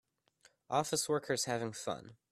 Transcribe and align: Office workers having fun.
Office 0.67 1.07
workers 1.07 1.45
having 1.45 1.73
fun. 1.73 2.15